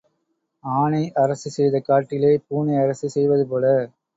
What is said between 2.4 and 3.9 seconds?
பூனை அரசு செய்வது போல.